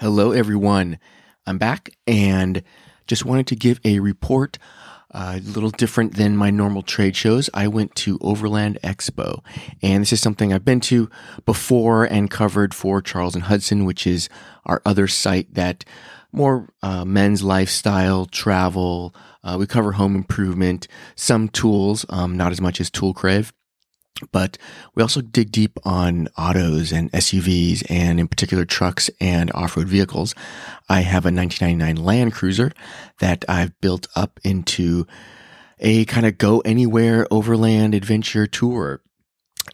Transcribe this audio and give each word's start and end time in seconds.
Hello, 0.00 0.30
everyone. 0.30 1.00
I'm 1.44 1.58
back 1.58 1.90
and 2.06 2.62
just 3.08 3.24
wanted 3.24 3.48
to 3.48 3.56
give 3.56 3.80
a 3.84 3.98
report 3.98 4.56
uh, 5.12 5.38
a 5.38 5.40
little 5.40 5.70
different 5.70 6.14
than 6.14 6.36
my 6.36 6.50
normal 6.50 6.82
trade 6.82 7.16
shows. 7.16 7.50
I 7.52 7.66
went 7.66 7.96
to 7.96 8.16
Overland 8.20 8.78
Expo, 8.84 9.40
and 9.82 10.02
this 10.02 10.12
is 10.12 10.20
something 10.20 10.52
I've 10.52 10.64
been 10.64 10.78
to 10.82 11.10
before 11.44 12.04
and 12.04 12.30
covered 12.30 12.74
for 12.74 13.02
Charles 13.02 13.34
and 13.34 13.42
Hudson, 13.42 13.84
which 13.84 14.06
is 14.06 14.28
our 14.66 14.80
other 14.86 15.08
site 15.08 15.52
that 15.54 15.84
more 16.30 16.68
uh, 16.80 17.04
men's 17.04 17.42
lifestyle, 17.42 18.26
travel. 18.26 19.12
Uh, 19.42 19.56
we 19.58 19.66
cover 19.66 19.90
home 19.90 20.14
improvement, 20.14 20.86
some 21.16 21.48
tools, 21.48 22.06
um, 22.08 22.36
not 22.36 22.52
as 22.52 22.60
much 22.60 22.80
as 22.80 22.88
Tool 22.88 23.14
Crave. 23.14 23.52
But 24.32 24.58
we 24.94 25.02
also 25.02 25.20
dig 25.20 25.52
deep 25.52 25.78
on 25.84 26.28
autos 26.36 26.92
and 26.92 27.10
SUVs 27.12 27.84
and 27.88 28.18
in 28.18 28.28
particular 28.28 28.64
trucks 28.64 29.10
and 29.20 29.52
off-road 29.52 29.86
vehicles. 29.86 30.34
I 30.88 31.00
have 31.00 31.24
a 31.24 31.30
1999 31.30 32.04
Land 32.04 32.32
Cruiser 32.32 32.72
that 33.20 33.44
I've 33.48 33.78
built 33.80 34.08
up 34.16 34.40
into 34.42 35.06
a 35.78 36.04
kind 36.06 36.26
of 36.26 36.38
go 36.38 36.60
anywhere 36.60 37.26
overland 37.30 37.94
adventure 37.94 38.46
tour. 38.46 39.00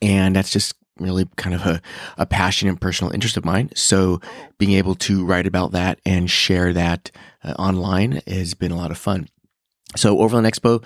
And 0.02 0.36
that's 0.36 0.50
just 0.50 0.74
really 0.98 1.26
kind 1.36 1.54
of 1.54 1.62
a, 1.62 1.80
a 2.18 2.26
passion 2.26 2.68
and 2.68 2.80
personal 2.80 3.12
interest 3.12 3.36
of 3.36 3.44
mine. 3.44 3.70
So 3.74 4.20
being 4.58 4.72
able 4.72 4.94
to 4.96 5.24
write 5.24 5.46
about 5.46 5.72
that 5.72 6.00
and 6.04 6.30
share 6.30 6.72
that 6.72 7.10
uh, 7.42 7.52
online 7.58 8.20
has 8.26 8.54
been 8.54 8.72
a 8.72 8.76
lot 8.76 8.90
of 8.90 8.98
fun. 8.98 9.28
So 9.96 10.18
Overland 10.18 10.46
Expo 10.46 10.84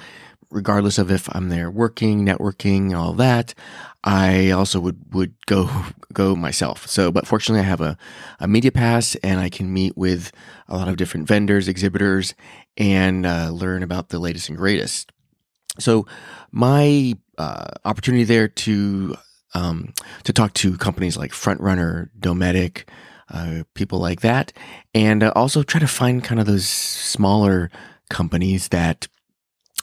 regardless 0.51 0.99
of 0.99 1.11
if 1.11 1.29
I'm 1.35 1.49
there 1.49 1.71
working, 1.71 2.25
networking, 2.25 2.97
all 2.97 3.13
that, 3.15 3.55
I 4.05 4.51
also 4.51 4.81
would, 4.81 5.13
would 5.13 5.35
go, 5.47 5.69
go 6.13 6.35
myself. 6.35 6.87
So, 6.87 7.11
but 7.11 7.27
fortunately 7.27 7.61
I 7.61 7.69
have 7.69 7.81
a, 7.81 7.97
a 8.41 8.49
media 8.49 8.73
pass 8.73 9.15
and 9.17 9.41
I 9.41 9.49
can 9.49 9.73
meet 9.73 9.97
with 9.97 10.33
a 10.69 10.77
lot 10.77 10.89
of 10.89 10.97
different 10.97 11.27
vendors, 11.29 11.69
exhibitors, 11.69 12.35
and 12.77 13.27
uh, 13.27 13.51
learn 13.51 13.83
about 13.83 14.09
the 14.09 14.19
latest 14.19 14.49
and 14.49 14.57
greatest. 14.57 15.13
So 15.79 16.07
my 16.51 17.15
uh, 17.37 17.67
opportunity 17.85 18.25
there 18.25 18.49
to, 18.49 19.17
um, 19.55 19.93
to 20.25 20.33
talk 20.33 20.55
to 20.55 20.77
companies 20.77 21.17
like 21.17 21.33
Frontrunner, 21.33 22.09
Dometic, 22.19 22.89
uh, 23.31 23.63
people 23.75 23.99
like 23.99 24.23
that, 24.23 24.53
and 24.95 25.23
uh, 25.23 25.33
also 25.37 25.63
try 25.63 25.81
to 25.81 25.87
find 25.87 26.25
kind 26.25 26.41
of 26.41 26.47
those 26.47 26.67
smaller 26.67 27.71
companies 28.09 28.69
that 28.69 29.07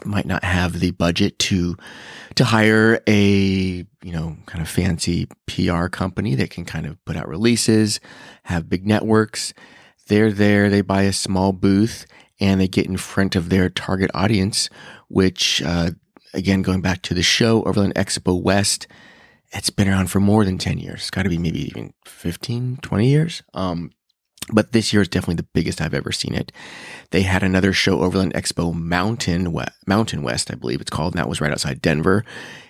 might 0.05 0.25
not 0.25 0.43
have 0.43 0.79
the 0.79 0.91
budget 0.91 1.39
to 1.39 1.75
to 2.35 2.45
hire 2.45 3.01
a 3.07 3.85
you 4.03 4.11
know 4.11 4.37
kind 4.45 4.61
of 4.61 4.69
fancy 4.69 5.27
PR 5.47 5.87
company 5.87 6.35
that 6.35 6.49
can 6.49 6.65
kind 6.65 6.85
of 6.85 7.03
put 7.05 7.15
out 7.15 7.27
releases, 7.27 7.99
have 8.43 8.69
big 8.69 8.85
networks. 8.85 9.53
They're 10.07 10.31
there, 10.31 10.69
they 10.69 10.81
buy 10.81 11.03
a 11.03 11.13
small 11.13 11.51
booth, 11.51 12.05
and 12.39 12.61
they 12.61 12.67
get 12.67 12.85
in 12.85 12.97
front 12.97 13.35
of 13.35 13.49
their 13.49 13.69
target 13.69 14.11
audience. 14.13 14.69
Which 15.07 15.61
uh, 15.63 15.91
again, 16.33 16.61
going 16.61 16.81
back 16.81 17.01
to 17.03 17.13
the 17.13 17.23
show 17.23 17.63
Overland 17.63 17.95
Expo 17.95 18.41
West, 18.41 18.87
it's 19.51 19.69
been 19.69 19.87
around 19.87 20.11
for 20.11 20.19
more 20.19 20.45
than 20.45 20.57
ten 20.57 20.77
years. 20.77 21.01
It's 21.01 21.09
got 21.09 21.23
to 21.23 21.29
be 21.29 21.37
maybe 21.37 21.67
even 21.67 21.93
15, 22.05 22.79
20 22.81 23.07
years. 23.07 23.43
Um, 23.53 23.91
but 24.51 24.71
this 24.71 24.93
year 24.93 25.01
is 25.01 25.07
definitely 25.07 25.35
the 25.35 25.47
biggest 25.53 25.81
I've 25.81 25.93
ever 25.93 26.11
seen 26.11 26.35
it. 26.35 26.51
They 27.11 27.21
had 27.21 27.43
another 27.43 27.73
show, 27.73 28.01
Overland 28.01 28.33
Expo 28.33 28.73
Mountain 28.73 29.51
West, 29.51 29.73
Mountain 29.87 30.21
West, 30.21 30.51
I 30.51 30.55
believe 30.55 30.81
it's 30.81 30.91
called, 30.91 31.13
and 31.13 31.19
that 31.19 31.29
was 31.29 31.41
right 31.41 31.51
outside 31.51 31.81
Denver. 31.81 32.23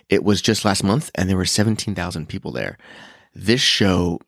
It 0.10 0.24
was 0.24 0.42
just 0.42 0.64
last 0.64 0.84
month, 0.84 1.12
and 1.16 1.30
there 1.30 1.38
were 1.38 1.46
17,000 1.46 2.30
people 2.30 2.52
there. 2.52 2.78
This 3.34 3.62
show 3.62 4.20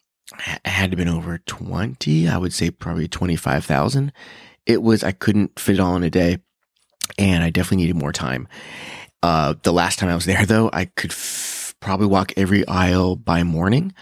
had 0.65 0.97
been 0.97 1.07
over 1.07 1.37
20, 1.37 2.27
I 2.27 2.37
would 2.37 2.53
say 2.53 2.69
probably 2.69 3.07
25,000. 3.07 4.11
It 4.65 4.81
was, 4.81 5.03
I 5.03 5.13
couldn't 5.13 5.57
fit 5.57 5.75
it 5.75 5.79
all 5.79 5.95
in 5.95 6.03
a 6.03 6.09
day, 6.09 6.39
and 7.17 7.43
I 7.43 7.49
definitely 7.49 7.83
needed 7.83 7.95
more 7.95 8.11
time. 8.11 8.47
Uh, 9.23 9.55
the 9.63 9.71
last 9.71 9.99
time 9.99 10.09
I 10.09 10.15
was 10.15 10.25
there, 10.25 10.45
though, 10.45 10.69
I 10.73 10.85
could 10.85 11.11
f- 11.11 11.75
probably 11.79 12.07
walk 12.07 12.33
every 12.35 12.67
aisle 12.67 13.15
by 13.15 13.43
morning, 13.43 13.93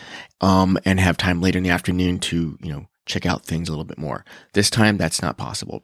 um, 0.41 0.79
and 0.85 0.99
have 0.99 1.17
time 1.17 1.41
later 1.41 1.57
in 1.59 1.63
the 1.63 1.69
afternoon 1.69 2.19
to, 2.19 2.57
you 2.61 2.73
know, 2.73 2.87
check 3.05 3.25
out 3.25 3.45
things 3.45 3.69
a 3.69 3.71
little 3.71 3.85
bit 3.85 3.97
more. 3.97 4.25
This 4.53 4.69
time, 4.69 4.97
that's 4.97 5.21
not 5.21 5.37
possible. 5.37 5.83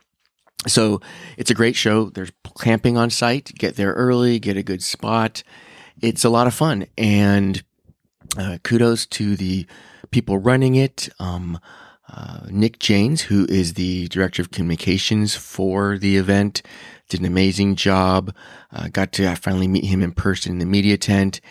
So 0.67 1.01
it's 1.37 1.51
a 1.51 1.55
great 1.55 1.75
show. 1.75 2.09
There's 2.09 2.31
camping 2.59 2.97
on 2.97 3.09
site. 3.09 3.51
Get 3.55 3.75
there 3.75 3.93
early, 3.93 4.39
get 4.39 4.57
a 4.57 4.63
good 4.63 4.83
spot. 4.83 5.43
It's 6.01 6.23
a 6.23 6.29
lot 6.29 6.47
of 6.47 6.53
fun. 6.53 6.85
And 6.97 7.63
uh, 8.37 8.57
kudos 8.63 9.05
to 9.07 9.35
the 9.35 9.65
people 10.11 10.37
running 10.37 10.75
it. 10.75 11.09
Um, 11.19 11.59
uh, 12.07 12.41
Nick 12.49 12.79
Janes, 12.79 13.21
who 13.21 13.45
is 13.49 13.73
the 13.73 14.07
director 14.09 14.41
of 14.41 14.51
communications 14.51 15.35
for 15.35 15.97
the 15.97 16.17
event, 16.17 16.61
did 17.09 17.21
an 17.21 17.25
amazing 17.25 17.75
job. 17.75 18.35
Uh, 18.71 18.89
got 18.89 19.11
to 19.13 19.35
finally 19.35 19.67
meet 19.67 19.85
him 19.85 20.01
in 20.01 20.11
person 20.11 20.53
in 20.53 20.59
the 20.59 20.65
media 20.65 20.97
tent 20.97 21.41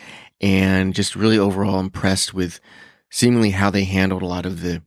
and 0.41 0.95
just 0.95 1.17
really 1.17 1.39
overall 1.39 1.81
impressed 1.81 2.33
with 2.33 2.61
seemingly 3.11 3.51
how 3.51 3.71
they 3.71 3.85
handled 3.85 4.23
a 4.23 4.27
lot 4.27 4.47
of 4.47 4.63
the 4.63 4.83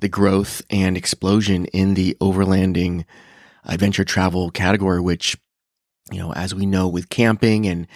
the 0.00 0.08
growth 0.08 0.62
and 0.70 0.96
explosion 0.96 1.66
in 1.66 1.94
the 1.94 2.16
overlanding 2.20 3.04
adventure 3.64 4.04
travel 4.04 4.50
category, 4.50 5.00
which, 5.00 5.36
you 6.10 6.18
know, 6.18 6.32
as 6.32 6.54
we 6.54 6.66
know 6.66 6.88
with 6.88 7.08
camping 7.08 7.66
and 7.66 7.86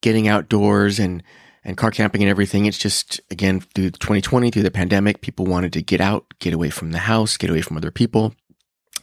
getting 0.00 0.28
outdoors 0.28 0.98
and, 0.98 1.22
and 1.64 1.76
car 1.76 1.90
camping 1.90 2.22
and 2.22 2.30
everything, 2.30 2.66
it's 2.66 2.78
just, 2.78 3.20
again, 3.30 3.60
through 3.60 3.90
2020, 3.90 4.50
through 4.50 4.62
the 4.62 4.70
pandemic, 4.70 5.20
people 5.20 5.46
wanted 5.46 5.72
to 5.74 5.82
get 5.82 6.00
out, 6.00 6.26
get 6.38 6.54
away 6.54 6.70
from 6.70 6.92
the 6.92 6.98
house, 6.98 7.36
get 7.36 7.50
away 7.50 7.60
from 7.60 7.76
other 7.76 7.90
people, 7.90 8.34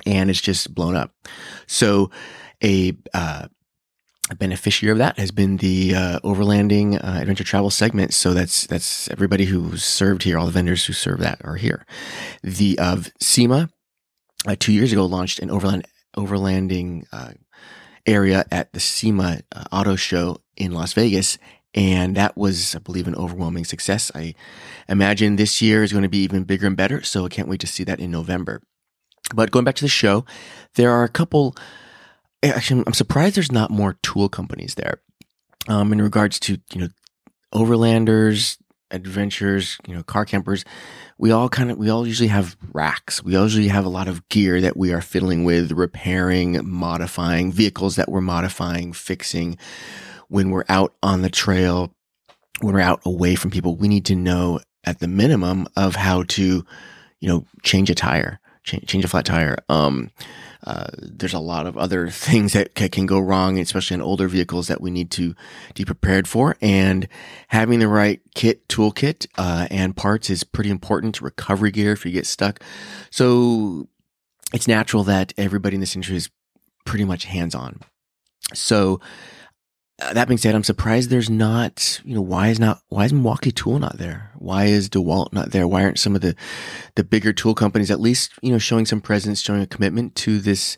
and 0.06 0.30
it's 0.30 0.42
just 0.42 0.74
blown 0.74 0.96
up. 0.96 1.14
So, 1.68 2.12
a, 2.64 2.98
uh, 3.14 3.48
beneficiary 4.36 4.92
of 4.92 4.98
that 4.98 5.18
has 5.18 5.32
been 5.32 5.58
the 5.58 5.96
uh, 5.96 6.20
overlanding 6.20 6.96
uh, 6.96 7.20
adventure 7.22 7.44
travel 7.44 7.70
segment. 7.70 8.14
So 8.14 8.34
that's 8.34 8.68
that's 8.68 9.10
everybody 9.10 9.46
who's 9.46 9.84
served 9.84 10.24
here, 10.24 10.38
all 10.38 10.46
the 10.46 10.52
vendors 10.52 10.86
who 10.86 10.94
serve 10.94 11.20
that 11.20 11.42
are 11.44 11.56
here. 11.56 11.86
The 12.44 12.78
uh, 12.80 13.02
SEMA 13.20 13.70
uh, 14.46 14.56
two 14.60 14.74
years 14.74 14.92
ago 14.92 15.06
launched 15.06 15.40
an 15.40 15.50
overland 15.50 15.86
overlanding 16.16 17.06
uh, 17.12 17.34
area 18.06 18.46
at 18.52 18.74
the 18.74 18.80
SEMA 18.80 19.42
uh, 19.56 19.64
Auto 19.72 19.96
Show 19.96 20.42
in 20.56 20.72
Las 20.72 20.94
Vegas, 20.94 21.38
and 21.74 22.16
that 22.16 22.36
was, 22.36 22.76
I 22.76 22.80
believe, 22.80 23.08
an 23.08 23.16
overwhelming 23.16 23.66
success. 23.66 24.12
I 24.16 24.34
imagine 24.90 25.36
this 25.36 25.62
year 25.62 25.84
is 25.84 25.92
going 25.92 26.04
to 26.04 26.10
be 26.10 26.24
even 26.24 26.44
bigger 26.44 26.68
and 26.68 26.76
better. 26.76 27.04
So 27.04 27.26
I 27.26 27.30
can't 27.30 27.48
wait 27.48 27.60
to 27.62 27.68
see 27.68 27.84
that 27.84 28.00
in 28.00 28.10
November. 28.10 28.62
But 29.36 29.52
going 29.52 29.66
back 29.66 29.76
to 29.76 29.84
the 29.84 29.90
show, 29.90 30.26
there 30.76 30.92
are 30.92 31.04
a 31.04 31.10
couple 31.10 31.56
actually, 32.44 32.84
I'm 32.86 32.94
surprised 32.94 33.36
there's 33.36 33.52
not 33.52 33.72
more 33.72 33.98
tool 34.04 34.30
companies 34.30 34.76
there. 34.76 35.02
Um, 35.68 35.92
in 35.92 36.02
regards 36.02 36.40
to 36.42 36.58
you 36.74 36.82
know, 36.82 36.88
overlanders, 37.54 38.58
adventures, 38.92 39.78
you 39.88 39.94
know, 39.94 40.04
car 40.04 40.26
campers, 40.26 40.64
we 41.18 41.32
all 41.32 41.50
kind 41.50 41.72
of 41.72 41.78
we 41.78 41.90
all 41.90 42.08
usually 42.08 42.30
have 42.30 42.56
racks. 42.74 43.24
We 43.24 43.34
usually 43.34 43.68
have 43.68 43.86
a 43.86 43.90
lot 43.90 44.08
of 44.08 44.28
gear 44.30 44.62
that 44.62 44.78
we 44.78 44.94
are 44.94 45.02
fiddling 45.02 45.44
with, 45.44 45.72
repairing, 45.72 46.60
modifying 46.64 47.52
vehicles 47.52 47.96
that 47.96 48.10
we're 48.10 48.22
modifying, 48.22 48.94
fixing. 48.94 49.58
When 50.30 50.50
we're 50.50 50.66
out 50.70 50.94
on 51.02 51.22
the 51.22 51.30
trail, 51.30 51.94
when 52.62 52.74
we're 52.74 52.82
out 52.82 53.02
away 53.06 53.36
from 53.36 53.52
people, 53.52 53.76
we 53.76 53.88
need 53.88 54.06
to 54.06 54.16
know 54.16 54.60
at 54.84 55.00
the 55.00 55.08
minimum 55.08 55.68
of 55.76 55.96
how 55.96 56.24
to, 56.24 56.66
you 57.20 57.28
know, 57.28 57.46
change 57.64 57.90
a 57.90 57.96
tire, 57.96 58.40
change, 58.64 58.86
change 58.88 59.06
a 59.06 59.08
flat 59.08 59.26
tire. 59.26 59.58
Um, 59.70 60.12
uh, 60.66 60.88
there's 60.98 61.34
a 61.34 61.40
lot 61.40 61.68
of 61.68 61.78
other 61.78 62.10
things 62.12 62.54
that 62.54 62.74
can 62.76 63.06
go 63.06 63.20
wrong, 63.20 63.60
especially 63.60 63.96
in 63.96 64.02
older 64.02 64.28
vehicles 64.28 64.68
that 64.68 64.82
we 64.82 64.92
need 64.92 65.12
to 65.12 65.36
be 65.76 65.86
prepared 65.86 66.28
for. 66.28 66.56
And 66.62 67.08
having 67.50 67.80
the 67.80 67.88
right 67.88 68.22
kit, 68.36 68.68
toolkit, 68.68 69.28
uh, 69.38 69.68
and 69.70 69.96
parts 69.96 70.30
is 70.30 70.44
pretty 70.44 70.70
important. 70.70 71.22
Recovery 71.22 71.72
gear 71.72 71.94
if 71.94 72.06
you 72.06 72.12
get 72.12 72.26
stuck. 72.26 72.62
So 73.10 73.88
it's 74.54 74.68
natural 74.68 75.04
that 75.06 75.34
everybody 75.38 75.76
in 75.76 75.82
this 75.82 75.96
industry 75.96 76.18
is 76.18 76.30
pretty 76.86 77.06
much 77.06 77.26
hands 77.26 77.54
on. 77.54 77.82
So 78.54 79.02
uh, 80.00 80.14
that 80.14 80.28
being 80.28 80.38
said, 80.38 80.54
I'm 80.54 80.64
surprised 80.64 81.10
there's 81.10 81.30
not, 81.30 82.00
you 82.06 82.14
know, 82.14 82.22
why 82.22 82.50
is 82.50 82.60
not, 82.60 82.82
why 82.90 83.06
is 83.06 83.14
Milwaukee 83.14 83.52
Tool 83.52 83.80
not 83.80 83.98
there? 83.98 84.32
Why 84.38 84.66
is 84.66 84.90
DeWalt 84.90 85.34
not 85.34 85.52
there? 85.52 85.68
Why 85.68 85.84
aren't 85.84 85.98
some 85.98 86.16
of 86.16 86.22
the, 86.22 86.36
the 86.96 87.04
bigger 87.04 87.34
tool 87.34 87.56
companies 87.56 87.90
at 87.90 88.00
least, 88.00 88.34
you 88.42 88.52
know, 88.52 88.60
showing 88.60 88.86
some 88.86 89.02
presence, 89.02 89.42
showing 89.42 89.62
a 89.62 89.68
commitment 89.68 90.16
to 90.18 90.40
this? 90.40 90.78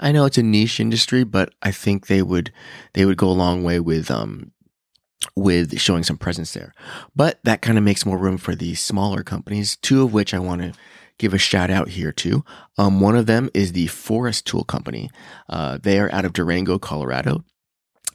I 0.00 0.10
know 0.10 0.24
it's 0.24 0.38
a 0.38 0.42
niche 0.42 0.80
industry, 0.80 1.22
but 1.22 1.54
I 1.62 1.70
think 1.70 2.06
they 2.06 2.22
would, 2.22 2.52
they 2.94 3.04
would 3.04 3.16
go 3.16 3.28
a 3.28 3.30
long 3.30 3.62
way 3.62 3.78
with, 3.78 4.10
um, 4.10 4.50
with 5.36 5.78
showing 5.78 6.02
some 6.02 6.18
presence 6.18 6.52
there. 6.52 6.74
But 7.14 7.38
that 7.44 7.62
kind 7.62 7.78
of 7.78 7.84
makes 7.84 8.04
more 8.04 8.18
room 8.18 8.36
for 8.36 8.56
the 8.56 8.74
smaller 8.74 9.22
companies, 9.22 9.76
two 9.76 10.02
of 10.02 10.12
which 10.12 10.34
I 10.34 10.40
want 10.40 10.62
to 10.62 10.72
give 11.18 11.32
a 11.32 11.38
shout 11.38 11.70
out 11.70 11.90
here 11.90 12.12
too. 12.12 12.44
Um, 12.76 13.00
one 13.00 13.16
of 13.16 13.26
them 13.26 13.48
is 13.54 13.72
the 13.72 13.86
Forrest 13.86 14.44
Tool 14.44 14.64
Company. 14.64 15.08
Uh, 15.48 15.78
they 15.80 16.00
are 16.00 16.12
out 16.12 16.24
of 16.24 16.32
Durango, 16.32 16.78
Colorado 16.78 17.44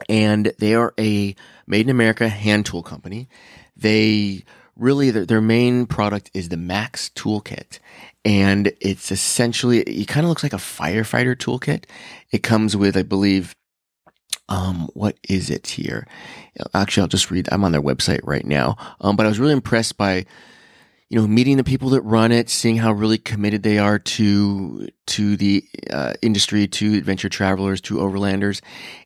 and 0.08 0.52
they 0.58 0.74
are 0.74 0.94
a 0.98 1.34
made 1.66 1.86
in 1.86 1.90
America 1.90 2.28
hand 2.28 2.66
tool 2.66 2.82
company. 2.82 3.28
They 3.76 4.44
really 4.76 5.10
their, 5.10 5.26
their 5.26 5.40
main 5.40 5.86
product 5.86 6.30
is 6.34 6.48
the 6.48 6.56
Max 6.56 7.10
Toolkit. 7.14 7.78
And 8.24 8.72
it's 8.80 9.10
essentially, 9.10 9.80
it 9.80 10.06
kind 10.06 10.24
of 10.24 10.28
looks 10.28 10.42
like 10.42 10.52
a 10.52 10.56
firefighter 10.56 11.36
toolkit. 11.36 11.84
It 12.30 12.42
comes 12.42 12.76
with, 12.76 12.96
I 12.96 13.02
believe, 13.02 13.54
um, 14.48 14.88
what 14.94 15.18
is 15.28 15.50
it 15.50 15.66
here? 15.66 16.06
Actually, 16.72 17.02
I'll 17.02 17.08
just 17.08 17.30
read. 17.30 17.48
I'm 17.50 17.64
on 17.64 17.72
their 17.72 17.82
website 17.82 18.20
right 18.22 18.46
now. 18.46 18.76
Um, 19.00 19.16
but 19.16 19.26
I 19.26 19.28
was 19.28 19.40
really 19.40 19.52
impressed 19.52 19.96
by, 19.96 20.26
you 21.12 21.20
know, 21.20 21.26
meeting 21.26 21.58
the 21.58 21.64
people 21.64 21.90
that 21.90 22.00
run 22.00 22.32
it, 22.32 22.48
seeing 22.48 22.78
how 22.78 22.90
really 22.90 23.18
committed 23.18 23.62
they 23.62 23.76
are 23.76 23.98
to 23.98 24.88
to 25.08 25.36
the 25.36 25.62
uh, 25.90 26.14
industry, 26.22 26.66
to 26.66 26.96
adventure 26.96 27.28
travelers, 27.28 27.82
to 27.82 27.96
overlanders, 27.96 28.62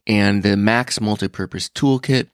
and 0.06 0.44
the 0.44 0.56
Max 0.56 1.00
Multipurpose 1.00 1.69
Toolkit. 1.69 2.29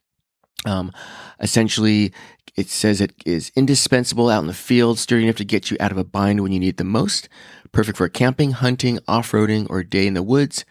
Um, 0.66 0.92
essentially, 1.40 2.12
it 2.54 2.68
says 2.68 3.00
it 3.00 3.14
is 3.24 3.50
indispensable 3.56 4.28
out 4.28 4.42
in 4.42 4.46
the 4.46 4.52
field, 4.52 4.98
sturdy 4.98 5.24
enough 5.24 5.36
to 5.36 5.44
get 5.46 5.70
you 5.70 5.78
out 5.80 5.90
of 5.90 5.96
a 5.96 6.04
bind 6.04 6.42
when 6.42 6.52
you 6.52 6.60
need 6.60 6.76
the 6.76 6.84
most. 6.84 7.30
Perfect 7.72 7.96
for 7.96 8.10
camping, 8.10 8.50
hunting, 8.50 8.98
off-roading, 9.08 9.66
or 9.70 9.82
day 9.82 10.06
in 10.06 10.12
the 10.12 10.22
woods. 10.22 10.66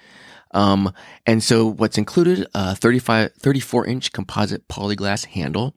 Um, 0.51 0.93
and 1.25 1.41
so 1.41 1.65
what's 1.65 1.97
included, 1.97 2.45
a 2.53 2.75
35, 2.75 3.33
34 3.33 3.87
inch 3.87 4.11
composite 4.11 4.67
polyglass 4.67 5.23
handle. 5.23 5.73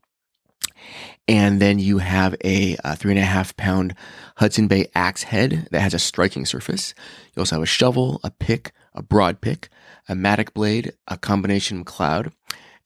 And 1.27 1.61
then 1.61 1.79
you 1.79 1.99
have 1.99 2.35
a, 2.45 2.77
a, 2.85 2.97
three 2.97 3.13
and 3.13 3.19
a 3.19 3.25
half 3.25 3.57
pound 3.57 3.95
Hudson 4.37 4.69
Bay 4.69 4.87
axe 4.95 5.23
head 5.23 5.69
that 5.71 5.81
has 5.81 5.95
a 5.95 5.99
striking 5.99 6.45
surface. 6.45 6.95
You 7.35 7.41
also 7.41 7.57
have 7.57 7.63
a 7.63 7.67
shovel, 7.67 8.21
a 8.23 8.31
pick, 8.31 8.73
a 8.95 9.03
broad 9.03 9.41
pick, 9.41 9.71
a 10.09 10.15
mattock 10.15 10.53
blade, 10.53 10.93
a 11.09 11.17
combination 11.17 11.83
cloud, 11.85 12.33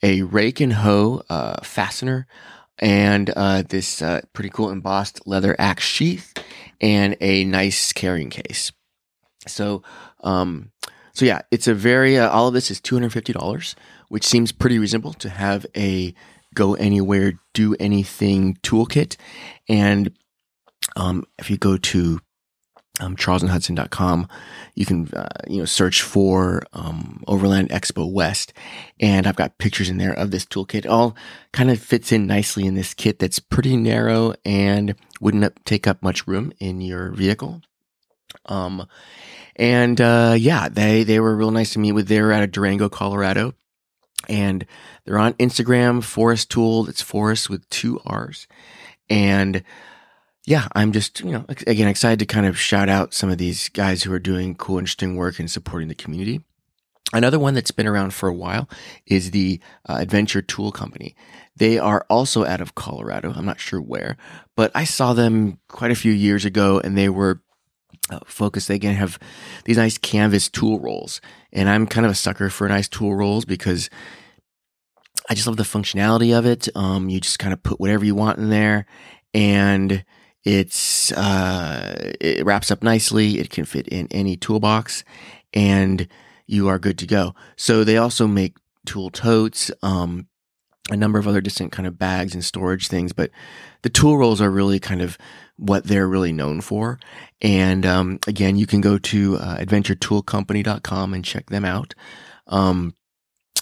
a 0.02 0.22
rake 0.22 0.60
and 0.60 0.74
hoe 0.74 1.22
uh, 1.28 1.60
fastener, 1.64 2.28
and 2.78 3.30
uh, 3.34 3.62
this 3.68 4.00
uh, 4.00 4.20
pretty 4.32 4.50
cool 4.50 4.70
embossed 4.70 5.26
leather 5.26 5.56
axe 5.58 5.84
sheath, 5.84 6.34
and 6.80 7.16
a 7.20 7.44
nice 7.44 7.92
carrying 7.92 8.30
case. 8.30 8.70
So, 9.48 9.82
um, 10.22 10.70
so 11.12 11.24
yeah, 11.24 11.42
it's 11.50 11.66
a 11.66 11.74
very 11.74 12.16
uh, 12.18 12.30
all 12.30 12.46
of 12.46 12.54
this 12.54 12.70
is 12.70 12.80
two 12.80 12.94
hundred 12.94 13.12
fifty 13.12 13.32
dollars, 13.32 13.74
which 14.08 14.24
seems 14.24 14.52
pretty 14.52 14.78
reasonable 14.78 15.14
to 15.14 15.28
have 15.28 15.66
a 15.76 16.14
go 16.58 16.74
anywhere, 16.74 17.34
do 17.54 17.76
anything 17.78 18.54
toolkit. 18.62 19.16
And 19.68 20.12
um, 20.96 21.24
if 21.38 21.50
you 21.50 21.56
go 21.56 21.76
to 21.76 22.20
um, 23.00 23.14
charlesandhudson.com, 23.14 24.26
you 24.74 24.84
can 24.84 25.08
uh, 25.14 25.28
you 25.46 25.58
know 25.58 25.64
search 25.64 26.02
for 26.02 26.64
um, 26.72 27.22
Overland 27.28 27.70
Expo 27.70 28.10
West, 28.10 28.52
and 28.98 29.26
I've 29.26 29.36
got 29.36 29.58
pictures 29.58 29.88
in 29.88 29.98
there 29.98 30.12
of 30.12 30.32
this 30.32 30.44
toolkit. 30.44 30.78
It 30.80 30.86
all 30.86 31.16
kind 31.52 31.70
of 31.70 31.78
fits 31.78 32.10
in 32.10 32.26
nicely 32.26 32.66
in 32.66 32.74
this 32.74 32.94
kit 32.94 33.20
that's 33.20 33.38
pretty 33.38 33.76
narrow 33.76 34.34
and 34.44 34.96
wouldn't 35.20 35.64
take 35.64 35.86
up 35.86 36.02
much 36.02 36.26
room 36.26 36.52
in 36.58 36.80
your 36.80 37.12
vehicle. 37.12 37.62
Um, 38.46 38.88
and 39.54 40.00
uh, 40.00 40.34
yeah, 40.36 40.68
they 40.68 41.04
they 41.04 41.20
were 41.20 41.36
real 41.36 41.52
nice 41.52 41.74
to 41.74 41.78
meet 41.78 41.92
with. 41.92 42.08
They're 42.08 42.32
out 42.32 42.42
of 42.42 42.50
Durango, 42.50 42.88
Colorado, 42.88 43.54
and 44.28 44.64
they're 45.04 45.18
on 45.18 45.34
Instagram. 45.34 46.02
Forrest 46.02 46.50
Tool. 46.50 46.88
It's 46.88 47.02
Forrest 47.02 47.50
with 47.50 47.68
two 47.70 48.00
R's, 48.04 48.46
and 49.10 49.62
yeah, 50.46 50.66
I'm 50.72 50.92
just 50.92 51.20
you 51.20 51.32
know 51.32 51.44
again 51.66 51.88
excited 51.88 52.18
to 52.20 52.26
kind 52.26 52.46
of 52.46 52.58
shout 52.58 52.88
out 52.88 53.14
some 53.14 53.30
of 53.30 53.38
these 53.38 53.68
guys 53.68 54.02
who 54.02 54.12
are 54.12 54.18
doing 54.18 54.54
cool, 54.54 54.78
interesting 54.78 55.16
work 55.16 55.38
and 55.38 55.50
supporting 55.50 55.88
the 55.88 55.94
community. 55.94 56.40
Another 57.12 57.38
one 57.38 57.54
that's 57.54 57.70
been 57.70 57.86
around 57.86 58.12
for 58.12 58.28
a 58.28 58.34
while 58.34 58.68
is 59.06 59.30
the 59.30 59.60
uh, 59.88 59.96
Adventure 59.98 60.42
Tool 60.42 60.70
Company. 60.72 61.14
They 61.56 61.78
are 61.78 62.04
also 62.10 62.44
out 62.44 62.60
of 62.60 62.74
Colorado. 62.74 63.32
I'm 63.34 63.46
not 63.46 63.60
sure 63.60 63.80
where, 63.80 64.18
but 64.56 64.70
I 64.74 64.84
saw 64.84 65.14
them 65.14 65.58
quite 65.68 65.90
a 65.90 65.96
few 65.96 66.12
years 66.12 66.44
ago 66.44 66.80
and 66.84 66.98
they 66.98 67.08
were 67.08 67.40
uh, 68.10 68.20
focus. 68.26 68.66
They 68.66 68.78
can 68.78 68.94
have 68.94 69.18
these 69.64 69.76
nice 69.76 69.98
canvas 69.98 70.48
tool 70.48 70.80
rolls, 70.80 71.20
and 71.52 71.68
I'm 71.68 71.86
kind 71.86 72.06
of 72.06 72.12
a 72.12 72.16
sucker 72.16 72.50
for 72.50 72.68
nice 72.68 72.88
tool 72.88 73.14
rolls 73.14 73.44
because 73.44 73.90
I 75.28 75.34
just 75.34 75.46
love 75.46 75.56
the 75.56 75.62
functionality 75.62 76.36
of 76.36 76.46
it. 76.46 76.68
Um, 76.74 77.08
you 77.08 77.20
just 77.20 77.38
kind 77.38 77.52
of 77.52 77.62
put 77.62 77.80
whatever 77.80 78.04
you 78.04 78.14
want 78.14 78.38
in 78.38 78.50
there, 78.50 78.86
and 79.34 80.04
it's 80.44 81.12
uh, 81.12 82.12
it 82.20 82.44
wraps 82.46 82.70
up 82.70 82.82
nicely. 82.82 83.38
It 83.38 83.50
can 83.50 83.64
fit 83.64 83.88
in 83.88 84.08
any 84.10 84.36
toolbox, 84.36 85.04
and 85.52 86.08
you 86.46 86.68
are 86.68 86.78
good 86.78 86.98
to 86.98 87.06
go. 87.06 87.34
So 87.56 87.84
they 87.84 87.96
also 87.96 88.26
make 88.26 88.56
tool 88.86 89.10
totes. 89.10 89.70
Um, 89.82 90.28
a 90.90 90.96
number 90.96 91.18
of 91.18 91.28
other 91.28 91.42
distant 91.42 91.70
kind 91.70 91.86
of 91.86 91.98
bags 91.98 92.32
and 92.32 92.42
storage 92.42 92.88
things, 92.88 93.12
but 93.12 93.30
the 93.82 93.90
tool 93.90 94.16
rolls 94.16 94.40
are 94.40 94.50
really 94.50 94.80
kind 94.80 95.02
of 95.02 95.18
what 95.58 95.84
they're 95.84 96.08
really 96.08 96.32
known 96.32 96.60
for. 96.60 96.98
And 97.42 97.84
um, 97.84 98.18
again, 98.26 98.56
you 98.56 98.66
can 98.66 98.80
go 98.80 98.98
to 98.98 99.36
uh, 99.36 99.58
adventuretoolcompany.com 99.58 101.14
and 101.14 101.24
check 101.24 101.50
them 101.50 101.64
out. 101.64 101.94
Um, 102.46 102.94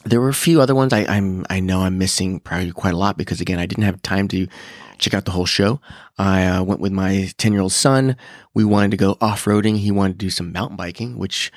there 0.05 0.21
were 0.21 0.29
a 0.29 0.35
few 0.35 0.61
other 0.61 0.75
ones 0.75 0.93
I, 0.93 1.05
I'm 1.05 1.45
I 1.51 1.59
know 1.59 1.81
I'm 1.81 1.99
missing 1.99 2.39
probably 2.39 2.71
quite 2.71 2.95
a 2.95 2.99
lot 2.99 3.19
because 3.19 3.41
again 3.41 3.59
I 3.59 3.67
didn't 3.67 3.85
have 3.85 4.01
time 4.03 4.29
to 4.29 4.47
check 4.99 5.15
out 5.15 5.25
the 5.25 5.33
whole 5.33 5.47
show. 5.47 5.81
I 6.17 6.47
uh, 6.47 6.63
went 6.63 6.81
with 6.81 6.93
my 6.93 7.31
ten 7.39 7.53
year 7.53 7.63
old 7.63 7.73
son. 7.73 8.17
We 8.55 8.65
wanted 8.65 8.93
to 8.93 8.97
go 8.97 9.17
off 9.21 9.47
roading. 9.47 9.79
He 9.79 9.91
wanted 9.91 10.13
to 10.13 10.27
do 10.27 10.31
some 10.31 10.53
mountain 10.53 10.77
biking, 10.77 11.19
which 11.19 11.51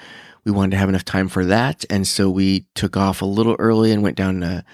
we 0.45 0.51
wanted 0.51 0.71
to 0.71 0.77
have 0.77 0.89
enough 0.89 1.05
time 1.05 1.27
for 1.27 1.45
that, 1.45 1.85
and 1.91 2.07
so 2.07 2.29
we 2.29 2.65
took 2.73 2.97
off 2.97 3.21
a 3.21 3.25
little 3.25 3.55
early 3.59 3.91
and 3.91 4.01
went 4.01 4.17
down. 4.17 4.41
To, 4.41 4.65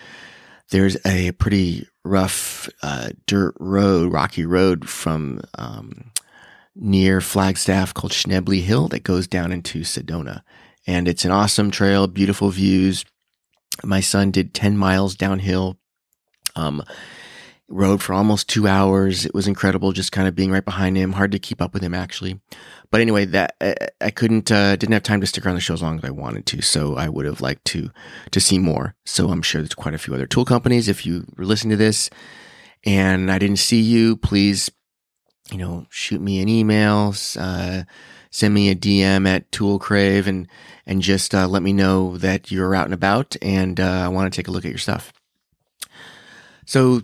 there's 0.69 0.97
a 1.05 1.31
pretty 1.33 1.85
rough 2.05 2.69
uh, 2.83 3.09
dirt 3.25 3.55
road, 3.59 4.13
rocky 4.13 4.45
road 4.45 4.87
from 4.87 5.41
um, 5.57 6.11
near 6.75 7.19
Flagstaff 7.19 7.93
called 7.93 8.13
Schnebly 8.13 8.61
Hill 8.61 8.87
that 8.89 9.03
goes 9.03 9.27
down 9.27 9.51
into 9.51 9.81
Sedona. 9.81 10.41
And 10.87 11.07
it's 11.07 11.25
an 11.25 11.31
awesome 11.31 11.71
trail, 11.71 12.07
beautiful 12.07 12.51
views. 12.51 13.05
My 13.83 13.99
son 13.99 14.31
did 14.31 14.53
10 14.53 14.77
miles 14.77 15.15
downhill, 15.15 15.77
um, 16.55 16.83
rode 17.67 18.01
for 18.01 18.13
almost 18.13 18.47
two 18.47 18.67
hours. 18.67 19.25
It 19.25 19.33
was 19.33 19.47
incredible 19.47 19.91
just 19.91 20.11
kind 20.11 20.27
of 20.27 20.35
being 20.35 20.51
right 20.51 20.63
behind 20.63 20.97
him. 20.97 21.13
Hard 21.13 21.31
to 21.31 21.39
keep 21.39 21.61
up 21.61 21.73
with 21.73 21.83
him 21.83 21.93
actually. 21.93 22.39
But 22.91 23.01
anyway, 23.01 23.25
that 23.25 23.55
I, 23.59 23.75
I 23.99 24.11
couldn't, 24.11 24.51
uh, 24.51 24.75
didn't 24.75 24.93
have 24.93 25.03
time 25.03 25.21
to 25.21 25.27
stick 25.27 25.45
around 25.45 25.55
the 25.55 25.61
show 25.61 25.73
as 25.73 25.81
long 25.81 25.97
as 25.97 26.03
I 26.03 26.11
wanted 26.11 26.45
to. 26.47 26.61
So 26.61 26.95
I 26.95 27.09
would 27.09 27.25
have 27.25 27.41
liked 27.41 27.65
to, 27.65 27.89
to 28.31 28.39
see 28.39 28.59
more. 28.59 28.95
So 29.05 29.29
I'm 29.29 29.41
sure 29.41 29.61
there's 29.61 29.73
quite 29.73 29.95
a 29.95 29.99
few 29.99 30.13
other 30.13 30.27
tool 30.27 30.45
companies. 30.45 30.87
If 30.87 31.05
you 31.05 31.25
were 31.37 31.45
listening 31.45 31.71
to 31.71 31.83
this 31.83 32.09
and 32.83 33.31
I 33.31 33.39
didn't 33.39 33.57
see 33.57 33.81
you, 33.81 34.15
please, 34.15 34.69
you 35.51 35.57
know, 35.57 35.87
shoot 35.89 36.21
me 36.21 36.41
an 36.41 36.49
email, 36.49 37.15
uh, 37.37 37.83
send 38.29 38.53
me 38.53 38.69
a 38.69 38.75
DM 38.75 39.27
at 39.27 39.51
Tool 39.51 39.79
Crave 39.79 40.27
and, 40.27 40.47
and 40.85 41.01
just, 41.01 41.33
uh, 41.33 41.47
let 41.47 41.63
me 41.63 41.73
know 41.73 42.17
that 42.17 42.51
you're 42.51 42.75
out 42.75 42.85
and 42.85 42.93
about 42.93 43.35
and, 43.41 43.79
uh, 43.79 44.03
I 44.05 44.07
want 44.09 44.31
to 44.31 44.35
take 44.35 44.47
a 44.47 44.51
look 44.51 44.65
at 44.65 44.71
your 44.71 44.77
stuff. 44.77 45.11
So 46.65 47.03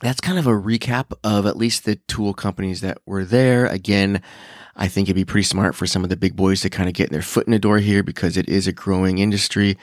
that's 0.00 0.20
kind 0.20 0.38
of 0.38 0.46
a 0.46 0.50
recap 0.50 1.12
of 1.22 1.46
at 1.46 1.56
least 1.56 1.84
the 1.84 1.96
tool 1.96 2.34
companies 2.34 2.80
that 2.80 2.98
were 3.06 3.24
there. 3.24 3.66
Again, 3.66 4.22
I 4.76 4.88
think 4.88 5.06
it'd 5.08 5.16
be 5.16 5.24
pretty 5.24 5.44
smart 5.44 5.74
for 5.74 5.86
some 5.86 6.04
of 6.04 6.10
the 6.10 6.16
big 6.16 6.36
boys 6.36 6.62
to 6.62 6.70
kind 6.70 6.88
of 6.88 6.94
get 6.94 7.10
their 7.10 7.22
foot 7.22 7.46
in 7.46 7.52
the 7.52 7.58
door 7.58 7.78
here 7.78 8.02
because 8.02 8.36
it 8.36 8.48
is 8.48 8.66
a 8.66 8.72
growing 8.72 9.18
industry. 9.18 9.76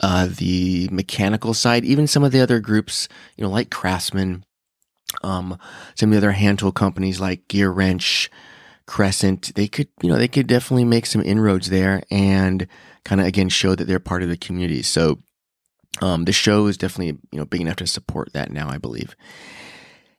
Uh, 0.00 0.28
the 0.30 0.88
mechanical 0.90 1.52
side, 1.52 1.84
even 1.84 2.06
some 2.06 2.24
of 2.24 2.32
the 2.32 2.40
other 2.40 2.58
groups, 2.58 3.06
you 3.36 3.44
know, 3.44 3.50
like 3.50 3.70
Craftsman, 3.70 4.44
um, 5.22 5.58
some 5.94 6.08
of 6.08 6.12
the 6.12 6.26
other 6.26 6.32
hand 6.32 6.58
tool 6.58 6.72
companies 6.72 7.20
like 7.20 7.46
Gear 7.48 7.70
Wrench, 7.70 8.30
Crescent, 8.86 9.54
they 9.54 9.68
could, 9.68 9.88
you 10.02 10.08
know, 10.08 10.16
they 10.16 10.28
could 10.28 10.46
definitely 10.46 10.84
make 10.84 11.04
some 11.04 11.22
inroads 11.22 11.68
there 11.68 12.02
and 12.10 12.66
kind 13.04 13.20
of 13.20 13.26
again 13.26 13.48
show 13.48 13.74
that 13.74 13.84
they're 13.84 14.00
part 14.00 14.22
of 14.22 14.28
the 14.30 14.36
community. 14.36 14.82
So, 14.82 15.20
um, 16.00 16.24
the 16.24 16.32
show 16.32 16.66
is 16.66 16.76
definitely, 16.76 17.18
you 17.32 17.38
know, 17.38 17.44
big 17.44 17.60
enough 17.60 17.76
to 17.76 17.86
support 17.86 18.32
that 18.32 18.50
now, 18.50 18.68
I 18.68 18.78
believe. 18.78 19.14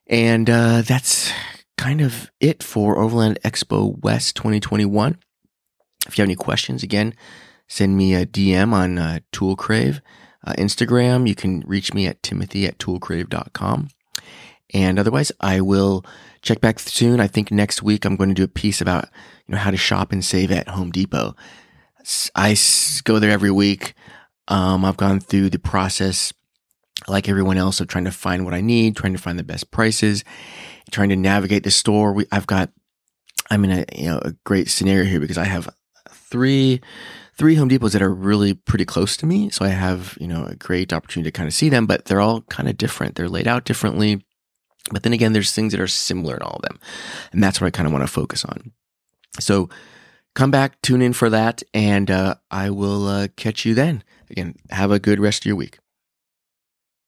And, 0.07 0.49
uh, 0.49 0.81
that's 0.81 1.31
kind 1.77 2.01
of 2.01 2.29
it 2.39 2.61
for 2.61 2.99
Overland 2.99 3.39
Expo 3.43 3.99
West 4.03 4.35
2021. 4.35 5.17
If 6.07 6.17
you 6.17 6.21
have 6.21 6.27
any 6.27 6.35
questions, 6.35 6.83
again, 6.83 7.15
send 7.67 7.97
me 7.97 8.13
a 8.13 8.25
DM 8.25 8.71
on 8.73 8.99
uh, 8.99 9.19
Toolcrave. 9.31 10.01
Uh, 10.45 10.53
Instagram, 10.53 11.27
you 11.27 11.35
can 11.35 11.61
reach 11.61 11.93
me 11.93 12.05
at 12.07 12.21
timothy 12.21 12.65
at 12.65 12.77
toolcrave.com. 12.77 13.89
And 14.73 14.99
otherwise, 14.99 15.31
I 15.39 15.61
will 15.61 16.05
check 16.41 16.61
back 16.61 16.79
soon. 16.79 17.19
I 17.19 17.27
think 17.27 17.51
next 17.51 17.83
week 17.83 18.05
I'm 18.05 18.15
going 18.15 18.29
to 18.29 18.35
do 18.35 18.43
a 18.43 18.47
piece 18.47 18.81
about, 18.81 19.05
you 19.47 19.53
know, 19.53 19.57
how 19.57 19.71
to 19.71 19.77
shop 19.77 20.11
and 20.11 20.23
save 20.23 20.51
at 20.51 20.69
Home 20.69 20.91
Depot. 20.91 21.35
I 22.35 22.55
go 23.03 23.19
there 23.19 23.31
every 23.31 23.51
week. 23.51 23.93
Um, 24.51 24.85
I've 24.85 24.97
gone 24.97 25.19
through 25.19 25.49
the 25.49 25.59
process 25.59 26.31
like 27.07 27.27
everyone 27.27 27.57
else 27.57 27.79
of 27.79 27.87
trying 27.87 28.05
to 28.05 28.11
find 28.11 28.45
what 28.45 28.53
I 28.53 28.61
need, 28.61 28.95
trying 28.95 29.13
to 29.13 29.19
find 29.19 29.39
the 29.39 29.43
best 29.43 29.71
prices 29.71 30.23
trying 30.91 31.09
to 31.09 31.15
navigate 31.15 31.63
the 31.63 31.71
store. 31.71 32.13
We, 32.13 32.25
I've 32.31 32.47
got, 32.47 32.69
I'm 33.49 33.63
in 33.63 33.71
a, 33.71 33.85
you 33.95 34.05
know, 34.05 34.19
a 34.23 34.33
great 34.43 34.69
scenario 34.69 35.05
here 35.05 35.19
because 35.19 35.37
I 35.37 35.45
have 35.45 35.73
three, 36.09 36.81
three 37.37 37.55
Home 37.55 37.69
Depots 37.69 37.93
that 37.93 38.01
are 38.01 38.13
really 38.13 38.53
pretty 38.53 38.85
close 38.85 39.17
to 39.17 39.25
me. 39.25 39.49
So 39.49 39.65
I 39.65 39.69
have, 39.69 40.17
you 40.19 40.27
know, 40.27 40.45
a 40.45 40.55
great 40.55 40.93
opportunity 40.93 41.31
to 41.31 41.37
kind 41.37 41.47
of 41.47 41.53
see 41.53 41.69
them, 41.69 41.85
but 41.85 42.05
they're 42.05 42.21
all 42.21 42.41
kind 42.41 42.69
of 42.69 42.77
different. 42.77 43.15
They're 43.15 43.29
laid 43.29 43.47
out 43.47 43.65
differently. 43.65 44.23
But 44.91 45.03
then 45.03 45.13
again, 45.13 45.33
there's 45.33 45.53
things 45.53 45.71
that 45.71 45.81
are 45.81 45.87
similar 45.87 46.35
in 46.35 46.41
all 46.41 46.55
of 46.55 46.61
them. 46.63 46.79
And 47.31 47.43
that's 47.43 47.61
what 47.61 47.67
I 47.67 47.71
kind 47.71 47.87
of 47.87 47.93
want 47.93 48.03
to 48.03 48.11
focus 48.11 48.43
on. 48.45 48.71
So 49.39 49.69
come 50.33 50.51
back, 50.51 50.81
tune 50.81 51.01
in 51.01 51.13
for 51.13 51.29
that, 51.29 51.63
and 51.73 52.09
uh, 52.11 52.35
I 52.49 52.69
will 52.69 53.07
uh, 53.07 53.27
catch 53.37 53.65
you 53.65 53.73
then. 53.73 54.03
Again, 54.31 54.55
have 54.69 54.91
a 54.91 54.99
good 54.99 55.19
rest 55.19 55.43
of 55.43 55.45
your 55.47 55.57
week. 55.57 55.77